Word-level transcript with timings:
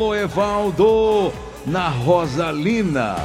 O 0.00 0.14
Evaldo 0.14 1.32
na 1.66 1.88
Rosalina. 1.88 3.16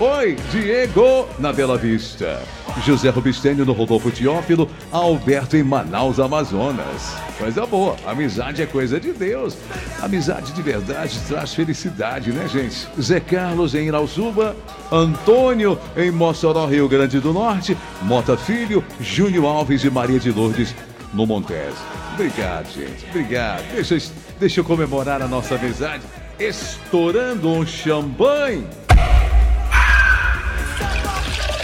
Oi, 0.00 0.36
Diego 0.50 1.28
na 1.38 1.52
Bela 1.52 1.78
Vista. 1.78 2.42
José 2.84 3.10
Rubistênio 3.10 3.64
no 3.64 3.72
Rodolfo 3.72 4.10
Teófilo, 4.10 4.68
Alberto 4.90 5.56
em 5.56 5.62
Manaus, 5.62 6.18
Amazonas. 6.18 7.14
Coisa 7.38 7.64
boa, 7.64 7.94
amizade 8.04 8.60
é 8.60 8.66
coisa 8.66 8.98
de 8.98 9.12
Deus. 9.12 9.56
Amizade 10.02 10.50
de 10.50 10.60
verdade 10.62 11.16
traz 11.28 11.54
felicidade, 11.54 12.32
né, 12.32 12.48
gente? 12.48 12.88
Zé 13.00 13.20
Carlos 13.20 13.76
em 13.76 13.86
Irauçuba, 13.86 14.56
Antônio 14.90 15.78
em 15.96 16.10
Mossoró, 16.10 16.66
Rio 16.66 16.88
Grande 16.88 17.20
do 17.20 17.32
Norte, 17.32 17.78
Mota 18.02 18.36
Filho, 18.36 18.84
Júnior 19.00 19.44
Alves 19.44 19.84
e 19.84 19.90
Maria 19.90 20.18
de 20.18 20.32
Lourdes 20.32 20.74
no 21.12 21.26
Montes. 21.26 21.74
Obrigado, 22.14 22.66
gente. 22.72 23.06
Obrigado. 23.10 23.64
Deixa, 23.72 24.12
deixa 24.38 24.60
eu 24.60 24.64
comemorar 24.64 25.22
a 25.22 25.28
nossa 25.28 25.54
amizade 25.54 26.02
estourando 26.38 27.48
um 27.50 27.66
champanhe. 27.66 28.66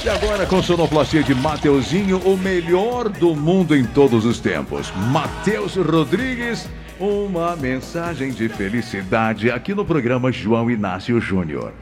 E 0.04 0.08
agora 0.08 0.46
com 0.46 0.60
sonoplastia 0.60 1.22
de 1.22 1.32
Mateuzinho, 1.32 2.18
o 2.18 2.36
melhor 2.36 3.08
do 3.08 3.36
mundo 3.36 3.76
em 3.76 3.84
todos 3.84 4.24
os 4.24 4.40
tempos. 4.40 4.92
Matheus 5.12 5.76
Rodrigues, 5.76 6.68
uma 6.98 7.54
mensagem 7.54 8.32
de 8.32 8.48
felicidade 8.48 9.48
aqui 9.48 9.74
no 9.74 9.84
programa 9.84 10.32
João 10.32 10.68
Inácio 10.68 11.20
Júnior. 11.20 11.72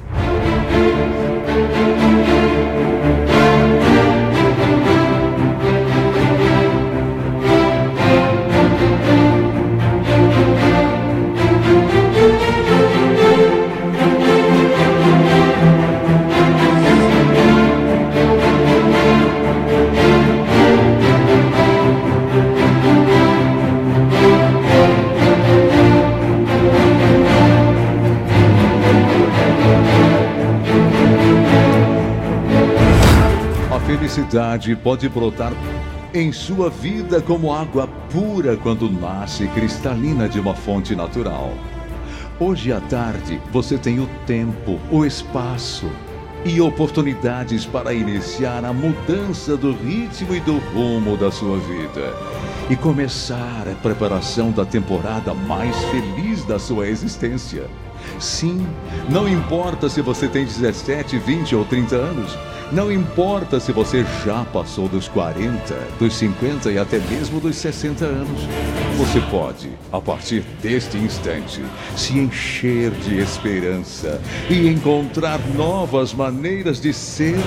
Felicidade 34.30 34.76
pode 34.76 35.08
brotar 35.08 35.52
em 36.14 36.32
sua 36.32 36.70
vida 36.70 37.20
como 37.20 37.52
água 37.52 37.88
pura 38.12 38.56
quando 38.56 38.88
nasce 38.88 39.48
cristalina 39.48 40.28
de 40.28 40.38
uma 40.38 40.54
fonte 40.54 40.94
natural. 40.94 41.52
Hoje 42.38 42.72
à 42.72 42.80
tarde 42.80 43.40
você 43.52 43.76
tem 43.76 43.98
o 43.98 44.08
tempo, 44.26 44.78
o 44.90 45.04
espaço 45.04 45.90
e 46.44 46.60
oportunidades 46.60 47.66
para 47.66 47.92
iniciar 47.92 48.64
a 48.64 48.72
mudança 48.72 49.56
do 49.56 49.72
ritmo 49.72 50.34
e 50.34 50.40
do 50.40 50.58
rumo 50.58 51.16
da 51.16 51.30
sua 51.30 51.58
vida 51.58 52.14
e 52.70 52.76
começar 52.76 53.66
a 53.68 53.74
preparação 53.82 54.52
da 54.52 54.64
temporada 54.64 55.34
mais 55.34 55.76
feliz 55.86 56.44
da 56.44 56.58
sua 56.58 56.86
existência. 56.86 57.68
Sim, 58.18 58.66
não 59.08 59.28
importa 59.28 59.88
se 59.88 60.00
você 60.00 60.28
tem 60.28 60.44
17, 60.44 61.18
20 61.18 61.56
ou 61.56 61.64
30 61.64 61.96
anos. 61.96 62.36
Não 62.72 62.92
importa 62.92 63.58
se 63.58 63.72
você 63.72 64.06
já 64.24 64.44
passou 64.44 64.88
dos 64.88 65.08
40, 65.08 65.74
dos 65.98 66.14
50 66.14 66.70
e 66.70 66.78
até 66.78 67.00
mesmo 67.00 67.40
dos 67.40 67.56
60 67.56 68.04
anos. 68.04 68.40
Você 68.96 69.20
pode, 69.22 69.70
a 69.90 70.00
partir 70.00 70.44
deste 70.62 70.96
instante, 70.96 71.64
se 71.96 72.16
encher 72.16 72.92
de 72.92 73.18
esperança 73.18 74.20
e 74.48 74.68
encontrar 74.68 75.40
novas 75.56 76.14
maneiras 76.14 76.80
de 76.80 76.92
ser 76.92 77.38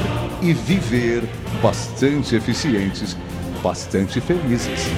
e 0.42 0.52
viver 0.52 1.24
bastante 1.62 2.36
eficientes, 2.36 3.16
bastante 3.64 4.20
felizes. 4.20 4.90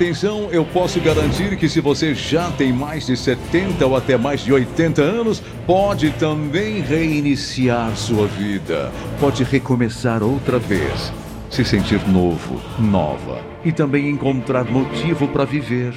Atenção, 0.00 0.48
eu 0.50 0.64
posso 0.64 0.98
garantir 0.98 1.58
que 1.58 1.68
se 1.68 1.78
você 1.78 2.14
já 2.14 2.50
tem 2.52 2.72
mais 2.72 3.04
de 3.04 3.14
70 3.14 3.84
ou 3.84 3.94
até 3.94 4.16
mais 4.16 4.40
de 4.40 4.50
80 4.50 5.02
anos, 5.02 5.42
pode 5.66 6.10
também 6.12 6.80
reiniciar 6.80 7.94
sua 7.94 8.26
vida. 8.26 8.90
Pode 9.20 9.44
recomeçar 9.44 10.22
outra 10.22 10.58
vez. 10.58 11.12
Se 11.50 11.66
sentir 11.66 12.00
novo, 12.08 12.62
nova. 12.78 13.42
E 13.62 13.72
também 13.72 14.08
encontrar 14.08 14.64
motivo 14.64 15.28
para 15.28 15.44
viver, 15.44 15.92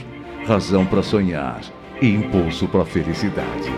razão 0.46 0.86
para 0.86 1.02
sonhar 1.02 1.62
e 2.02 2.10
impulso 2.10 2.68
para 2.68 2.84
felicidade. 2.84 3.72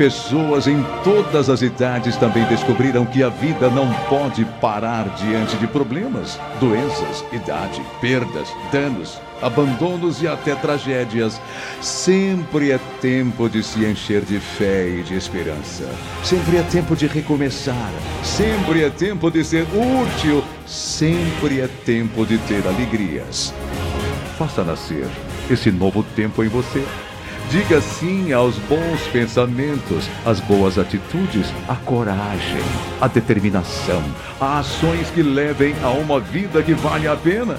Pessoas 0.00 0.66
em 0.66 0.82
todas 1.04 1.50
as 1.50 1.60
idades 1.60 2.16
também 2.16 2.42
descobriram 2.46 3.04
que 3.04 3.22
a 3.22 3.28
vida 3.28 3.68
não 3.68 3.92
pode 4.08 4.46
parar 4.58 5.14
diante 5.14 5.58
de 5.58 5.66
problemas, 5.66 6.40
doenças, 6.58 7.22
idade, 7.30 7.82
perdas, 8.00 8.48
danos, 8.72 9.20
abandonos 9.42 10.22
e 10.22 10.26
até 10.26 10.54
tragédias. 10.54 11.38
Sempre 11.82 12.72
é 12.72 12.80
tempo 13.02 13.46
de 13.46 13.62
se 13.62 13.84
encher 13.84 14.22
de 14.22 14.40
fé 14.40 14.88
e 14.88 15.02
de 15.02 15.16
esperança. 15.16 15.86
Sempre 16.24 16.56
é 16.56 16.62
tempo 16.62 16.96
de 16.96 17.06
recomeçar. 17.06 17.92
Sempre 18.22 18.84
é 18.84 18.88
tempo 18.88 19.30
de 19.30 19.44
ser 19.44 19.64
útil. 19.64 20.42
Sempre 20.66 21.60
é 21.60 21.68
tempo 21.84 22.24
de 22.24 22.38
ter 22.38 22.66
alegrias. 22.66 23.52
Faça 24.38 24.64
nascer 24.64 25.06
esse 25.50 25.70
novo 25.70 26.02
tempo 26.02 26.42
em 26.42 26.48
você. 26.48 26.82
Diga 27.50 27.80
sim 27.80 28.32
aos 28.32 28.56
bons 28.58 29.08
pensamentos, 29.12 30.08
às 30.24 30.38
boas 30.38 30.78
atitudes, 30.78 31.52
à 31.66 31.74
coragem, 31.74 32.62
à 33.00 33.08
determinação, 33.08 34.00
a 34.40 34.60
ações 34.60 35.10
que 35.10 35.20
levem 35.20 35.74
a 35.82 35.88
uma 35.90 36.20
vida 36.20 36.62
que 36.62 36.74
vale 36.74 37.08
a 37.08 37.16
pena. 37.16 37.58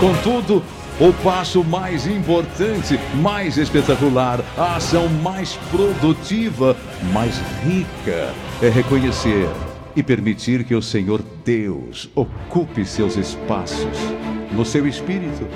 Contudo, 0.00 0.64
o 0.98 1.12
passo 1.22 1.62
mais 1.62 2.08
importante, 2.08 2.98
mais 3.22 3.56
espetacular, 3.56 4.40
a 4.58 4.74
ação 4.74 5.08
mais 5.08 5.54
produtiva, 5.70 6.76
mais 7.12 7.40
rica, 7.62 8.34
é 8.60 8.68
reconhecer 8.68 9.48
e 9.94 10.02
permitir 10.02 10.64
que 10.64 10.74
o 10.74 10.82
Senhor 10.82 11.22
Deus 11.44 12.10
ocupe 12.16 12.84
seus 12.84 13.16
espaços 13.16 13.96
no 14.50 14.64
seu 14.64 14.88
espírito, 14.88 15.46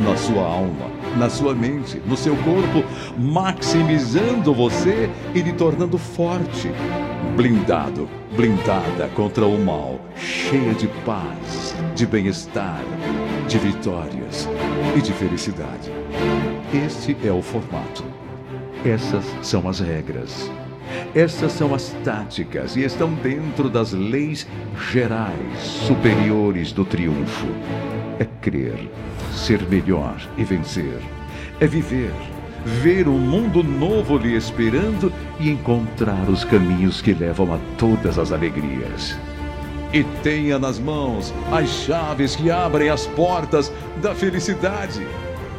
na 0.00 0.16
sua 0.16 0.42
alma 0.42 0.94
na 1.16 1.30
sua 1.30 1.54
mente, 1.54 2.00
no 2.06 2.16
seu 2.16 2.36
corpo, 2.36 2.84
maximizando 3.18 4.52
você 4.52 5.08
e 5.34 5.40
lhe 5.40 5.52
tornando 5.52 5.98
forte, 5.98 6.70
blindado, 7.36 8.08
blindada 8.36 9.08
contra 9.14 9.46
o 9.46 9.58
mal, 9.58 10.00
cheia 10.16 10.74
de 10.74 10.88
paz, 11.04 11.74
de 11.94 12.06
bem-estar, 12.06 12.82
de 13.48 13.58
vitórias 13.58 14.48
e 14.96 15.00
de 15.00 15.12
felicidade. 15.12 15.90
Este 16.72 17.16
é 17.24 17.32
o 17.32 17.42
formato. 17.42 18.04
Essas 18.84 19.24
são 19.42 19.68
as 19.68 19.80
regras. 19.80 20.50
Essas 21.14 21.52
são 21.52 21.74
as 21.74 21.94
táticas 22.04 22.76
e 22.76 22.82
estão 22.82 23.12
dentro 23.14 23.68
das 23.68 23.92
leis 23.92 24.46
gerais 24.92 25.58
superiores 25.86 26.72
do 26.72 26.84
triunfo. 26.84 27.46
É 28.18 28.26
crer 28.40 28.90
ser 29.32 29.62
melhor 29.68 30.16
e 30.36 30.44
vencer. 30.44 31.00
É 31.60 31.66
viver, 31.66 32.12
ver 32.64 33.08
um 33.08 33.18
mundo 33.18 33.62
novo 33.62 34.16
lhe 34.16 34.34
esperando 34.36 35.12
e 35.38 35.50
encontrar 35.50 36.28
os 36.28 36.44
caminhos 36.44 37.00
que 37.00 37.12
levam 37.12 37.54
a 37.54 37.58
todas 37.78 38.18
as 38.18 38.32
alegrias. 38.32 39.16
E 39.92 40.02
tenha 40.22 40.58
nas 40.58 40.78
mãos 40.78 41.32
as 41.52 41.68
chaves 41.68 42.34
que 42.34 42.50
abrem 42.50 42.88
as 42.88 43.06
portas 43.06 43.72
da 44.02 44.14
felicidade. 44.14 45.06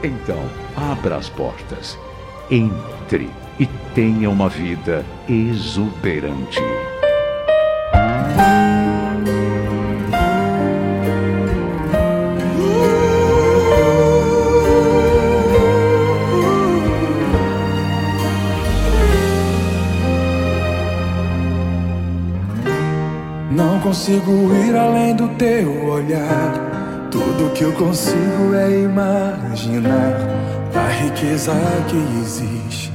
Então, 0.04 0.44
abra 0.76 1.16
as 1.16 1.30
portas, 1.30 1.98
entre 2.52 3.30
e 3.60 3.66
tenha 3.94 4.30
uma 4.30 4.50
vida 4.50 5.06
exuberante. 5.28 6.62
consigo 23.96 24.54
ir 24.68 24.76
além 24.76 25.16
do 25.16 25.28
teu 25.30 25.86
olhar. 25.86 27.08
Tudo 27.12 27.54
que 27.54 27.64
eu 27.64 27.72
consigo 27.74 28.54
é 28.54 28.82
imaginar 28.82 30.14
a 30.76 30.88
riqueza 31.04 31.54
que 31.88 31.96
existe 32.20 32.95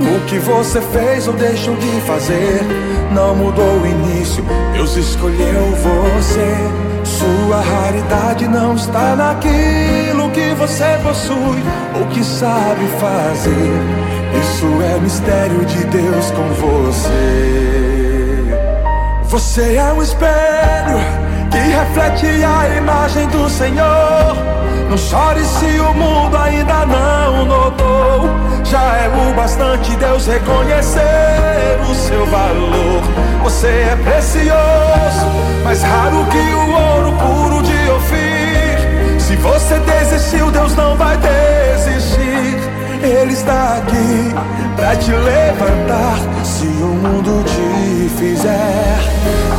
O 0.00 0.26
que 0.26 0.38
você 0.38 0.80
fez 0.80 1.26
ou 1.26 1.34
deixou 1.34 1.76
de 1.76 2.00
fazer 2.02 2.60
não 3.12 3.34
mudou 3.34 3.80
o 3.80 3.86
início. 3.86 4.44
Deus 4.72 4.96
escolheu 4.96 5.74
você. 5.76 6.54
Sua 7.04 7.60
raridade 7.60 8.46
não 8.46 8.74
está 8.74 9.16
naquilo 9.16 10.30
que 10.30 10.54
você 10.54 10.98
possui 11.02 11.62
ou 11.98 12.06
que 12.06 12.22
sabe 12.22 12.86
fazer. 13.00 13.72
Isso 14.40 14.66
é 14.82 15.00
mistério 15.00 15.64
de 15.64 15.84
Deus 15.86 16.30
com 16.30 16.48
você. 16.54 17.08
Você 19.24 19.74
é 19.76 19.92
um 19.92 20.02
espelho 20.02 21.27
que 21.50 21.58
reflete 21.58 22.44
a 22.44 22.76
imagem 22.76 23.28
do 23.28 23.48
Senhor. 23.48 24.36
Não 24.88 24.96
chore 24.96 25.44
se 25.44 25.78
o 25.80 25.94
mundo 25.94 26.36
ainda 26.36 26.86
não 26.86 27.44
notou. 27.44 28.28
Já 28.64 28.96
é 28.96 29.08
o 29.08 29.34
bastante 29.34 29.96
Deus 29.96 30.26
reconhecer 30.26 31.78
o 31.90 31.94
seu 31.94 32.26
valor. 32.26 33.02
Você 33.42 33.66
é 33.66 33.96
precioso, 34.04 35.26
mais 35.64 35.82
raro 35.82 36.26
que 36.26 36.38
o 36.38 36.70
ouro 36.70 37.12
puro 37.12 37.62
de 37.62 37.90
Ofir. 37.90 39.20
Se 39.20 39.36
você 39.36 39.78
desistiu, 39.78 40.50
Deus 40.50 40.74
não 40.74 40.96
vai 40.96 41.16
desistir. 41.16 41.47
Ele 43.08 43.32
está 43.32 43.78
aqui 43.78 44.34
pra 44.76 44.96
te 44.96 45.10
levantar. 45.10 46.18
Se 46.44 46.66
o 46.66 46.86
mundo 46.86 47.44
te 47.44 48.08
fizer 48.16 48.98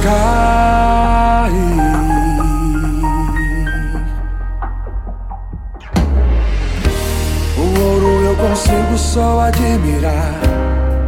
cair. 0.04 1.20
consigo 8.50 8.98
só 8.98 9.42
admirar. 9.42 10.40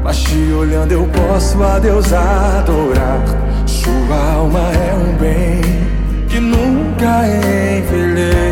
Mas 0.03 0.17
te 0.17 0.51
olhando 0.53 0.91
eu 0.91 1.07
posso 1.07 1.63
a 1.63 1.79
Deus 1.79 2.11
adorar. 2.13 3.23
Sua 3.65 4.33
alma 4.35 4.71
é 4.73 4.93
um 4.93 5.15
bem 5.17 5.61
que 6.27 6.39
nunca 6.39 7.25
envelhecerá. 7.77 8.51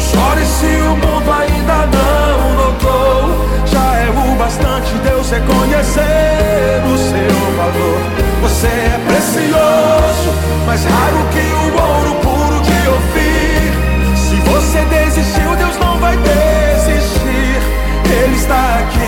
chore 0.00 0.44
se 0.44 0.66
o 0.82 0.96
mundo 0.96 1.30
ainda 1.30 1.86
não 1.86 2.54
notou. 2.54 3.48
Já 3.66 3.96
é 3.98 4.08
o 4.10 4.34
bastante 4.36 4.92
Deus 5.04 5.30
reconhecer 5.30 6.82
o 6.84 6.96
seu 6.98 7.34
valor. 7.56 8.00
Você 8.42 8.66
é 8.66 9.00
precioso, 9.06 10.30
mais 10.66 10.82
raro 10.84 11.20
que 11.32 11.44
o 11.54 11.64
ouro 11.80 12.14
puro 12.22 12.60
de 12.62 12.78
Ofir. 12.96 13.72
Se 14.16 14.36
você 14.50 14.80
desistiu, 14.86 15.56
Deus 15.56 15.76
não 15.78 15.98
vai 15.98 16.16
desistir. 16.16 17.60
Ele 18.10 18.36
está 18.36 18.78
aqui 18.80 18.99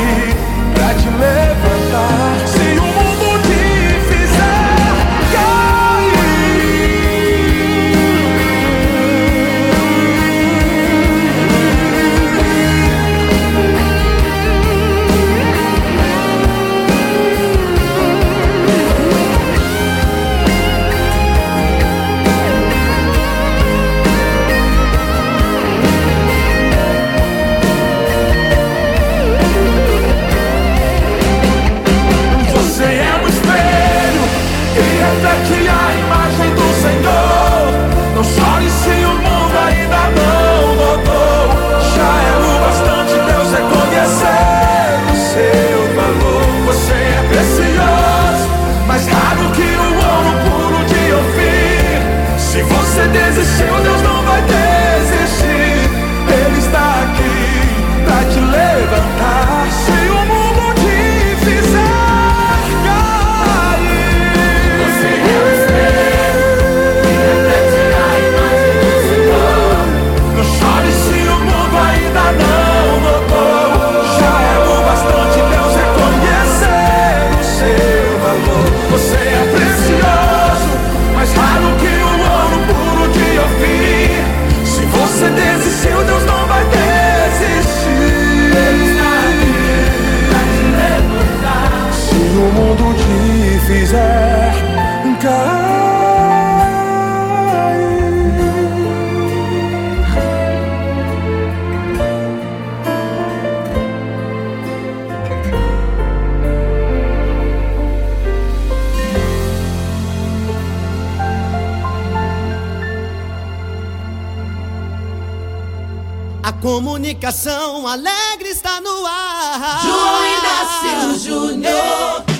A 116.42 116.52
comunicação 116.52 117.86
alegre 117.86 118.48
está 118.48 118.80
no 118.80 119.06
ar. 119.06 119.80
Inácio 120.26 121.20
Júnior. 121.20 122.31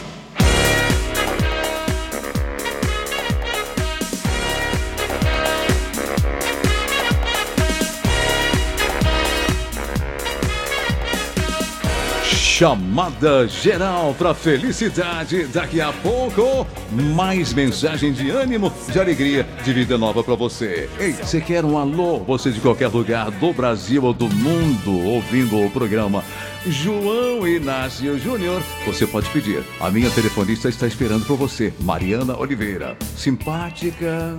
Chamada 12.62 13.49
geral 13.49 14.14
para 14.16 14.33
felicidade. 14.33 15.47
Daqui 15.47 15.81
a 15.81 15.92
pouco, 15.92 16.64
mais 16.92 17.52
mensagem 17.52 18.12
de 18.12 18.31
ânimo, 18.31 18.73
de 18.88 19.00
alegria, 19.00 19.45
de 19.64 19.73
vida 19.73 19.99
nova 19.99 20.23
para 20.23 20.37
você. 20.37 20.88
Ei, 20.97 21.11
você 21.11 21.40
quer 21.40 21.64
um 21.64 21.76
alô? 21.76 22.21
Você 22.21 22.52
de 22.52 22.61
qualquer 22.61 22.87
lugar 22.87 23.33
do 23.33 23.52
Brasil 23.52 24.04
ou 24.04 24.14
do 24.14 24.28
mundo 24.28 24.97
ouvindo 24.97 25.61
o 25.61 25.69
programa 25.73 26.23
João 26.64 27.49
Inácio 27.49 28.16
Júnior, 28.16 28.62
você 28.87 29.09
pode 29.09 29.28
pedir. 29.31 29.64
A 29.81 29.90
minha 29.90 30.09
telefonista 30.12 30.69
está 30.69 30.87
esperando 30.87 31.26
por 31.26 31.37
você, 31.37 31.75
Mariana 31.81 32.38
Oliveira. 32.38 32.97
Simpática. 33.16 34.37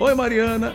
Oi, 0.00 0.14
Mariana. 0.14 0.74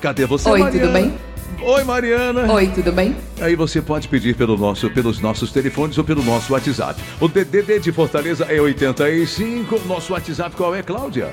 Cadê 0.00 0.26
você, 0.26 0.48
Oi, 0.48 0.58
Mariana? 0.58 0.86
tudo 0.86 0.92
bem? 0.92 1.27
Oi, 1.60 1.82
Mariana. 1.84 2.50
Oi, 2.52 2.68
tudo 2.68 2.92
bem? 2.92 3.14
Aí 3.40 3.54
você 3.56 3.80
pode 3.82 4.06
pedir 4.08 4.34
pelo 4.36 4.56
nosso, 4.56 4.88
pelos 4.90 5.20
nossos 5.20 5.50
telefones 5.52 5.98
ou 5.98 6.04
pelo 6.04 6.22
nosso 6.22 6.52
WhatsApp. 6.52 7.00
O 7.20 7.26
DDD 7.28 7.80
de 7.80 7.90
Fortaleza 7.92 8.44
é 8.48 8.60
85. 8.60 9.80
Nosso 9.86 10.12
WhatsApp 10.12 10.54
qual 10.56 10.74
é, 10.74 10.82
Cláudia? 10.82 11.32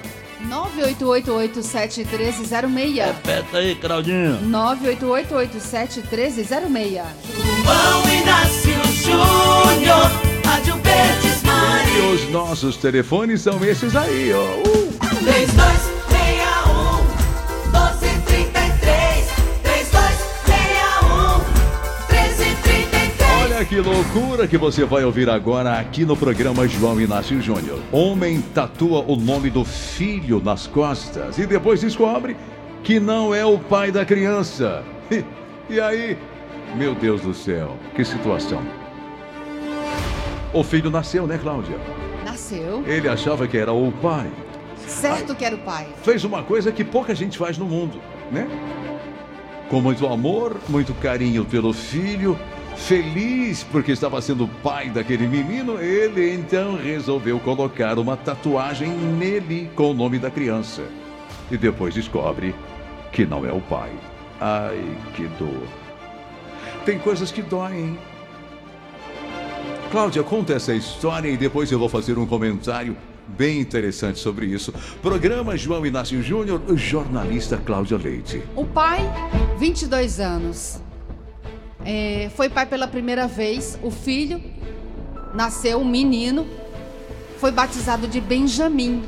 988871306. 0.49 3.05
Repeta 3.05 3.57
aí, 3.57 3.75
Claudinho. 3.75 4.39
988871306. 4.49 7.01
João 7.35 8.03
Inácio 8.21 8.73
Júnior, 9.03 10.11
Rádio 10.43 10.75
Verdes 10.83 11.41
E 11.43 11.47
Maria. 11.47 12.03
os 12.13 12.29
nossos 12.29 12.75
telefones 12.77 13.41
são 13.41 13.63
esses 13.63 13.95
aí, 13.95 14.31
ó. 14.33 14.43
Uh. 14.67 14.85
3261 15.23 15.94
1333. 23.55 23.57
Olha 23.57 23.65
que 23.65 23.79
loucura 23.79 24.47
que 24.47 24.57
você 24.57 24.83
vai 24.83 25.05
ouvir 25.05 25.29
agora 25.29 25.79
aqui 25.79 26.03
no 26.03 26.17
programa 26.17 26.67
João 26.67 26.99
Inácio 26.99 27.41
Júnior. 27.41 27.79
Homem 27.89 28.41
tatua 28.41 28.99
o 29.07 29.15
nome 29.15 29.49
do 29.49 29.63
filho 29.63 30.41
nas 30.43 30.67
costas 30.67 31.37
e 31.37 31.47
depois 31.47 31.79
descobre 31.79 32.35
que 32.83 32.99
não 32.99 33.33
é 33.33 33.45
o 33.45 33.57
pai 33.57 33.91
da 33.91 34.05
criança. 34.05 34.83
E 35.67 35.79
aí, 35.79 36.15
meu 36.75 36.93
Deus 36.93 37.21
do 37.21 37.33
céu, 37.33 37.75
que 37.95 38.05
situação. 38.05 38.61
O 40.53 40.63
filho 40.63 40.91
nasceu, 40.91 41.25
né, 41.25 41.39
Cláudia? 41.41 41.75
Nasceu. 42.23 42.83
Ele 42.85 43.09
achava 43.09 43.47
que 43.47 43.57
era 43.57 43.73
o 43.73 43.91
pai. 43.91 44.29
Certo 44.85 45.33
que 45.33 45.43
era 45.43 45.55
o 45.55 45.57
pai. 45.57 45.87
Fez 46.03 46.23
uma 46.23 46.43
coisa 46.43 46.71
que 46.71 46.83
pouca 46.83 47.15
gente 47.15 47.35
faz 47.35 47.57
no 47.57 47.65
mundo, 47.65 47.99
né? 48.31 48.47
Com 49.67 49.81
muito 49.81 50.05
amor, 50.05 50.57
muito 50.69 50.93
carinho 50.93 51.43
pelo 51.43 51.73
filho, 51.73 52.37
feliz 52.75 53.63
porque 53.63 53.91
estava 53.91 54.21
sendo 54.21 54.47
pai 54.61 54.89
daquele 54.89 55.27
menino, 55.27 55.81
ele 55.81 56.33
então 56.33 56.75
resolveu 56.75 57.39
colocar 57.39 57.97
uma 57.97 58.15
tatuagem 58.15 58.89
nele 58.89 59.69
com 59.75 59.91
o 59.91 59.93
nome 59.93 60.19
da 60.19 60.29
criança. 60.29 60.83
E 61.49 61.57
depois 61.57 61.93
descobre 61.93 62.53
que 63.11 63.25
não 63.25 63.45
é 63.45 63.51
o 63.51 63.61
pai. 63.61 63.91
Ai, 64.39 64.97
que 65.15 65.27
dor. 65.39 65.67
Tem 66.85 66.99
coisas 66.99 67.31
que 67.31 67.41
doem. 67.41 67.97
Cláudia, 69.91 70.23
conta 70.23 70.53
essa 70.53 70.73
história 70.73 71.29
e 71.29 71.37
depois 71.37 71.71
eu 71.71 71.79
vou 71.79 71.87
fazer 71.87 72.17
um 72.17 72.25
comentário 72.25 72.95
bem 73.27 73.59
interessante 73.59 74.19
sobre 74.19 74.45
isso. 74.45 74.73
Programa 75.01 75.57
João 75.57 75.85
Inácio 75.85 76.21
Júnior, 76.21 76.61
jornalista 76.75 77.57
Cláudia 77.57 77.97
Leite. 77.97 78.43
O 78.55 78.65
pai, 78.65 78.99
22 79.57 80.19
anos. 80.19 80.84
É, 81.85 82.31
foi 82.35 82.49
pai 82.49 82.65
pela 82.65 82.87
primeira 82.87 83.27
vez. 83.27 83.77
O 83.83 83.91
filho 83.91 84.41
nasceu 85.33 85.79
um 85.79 85.85
menino. 85.85 86.47
Foi 87.37 87.51
batizado 87.51 88.07
de 88.07 88.19
Benjamin. 88.19 89.03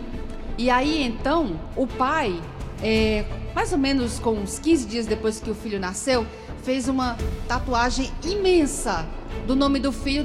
E 0.57 0.69
aí 0.69 1.03
então, 1.03 1.60
o 1.75 1.88
pai, 1.88 2.39
é, 2.81 3.25
mais 3.55 3.72
ou 3.72 3.77
menos 3.77 4.19
com 4.19 4.31
uns 4.31 4.60
15 4.60 4.86
dias 4.86 5.05
depois 5.05 5.39
que 5.39 5.50
o 5.50 5.55
filho 5.55 5.79
nasceu, 5.79 6.25
fez 6.63 6.88
uma 6.88 7.17
tatuagem 7.48 8.12
imensa 8.24 9.05
do 9.46 9.55
nome 9.55 9.79
do 9.79 9.91
filho 9.91 10.24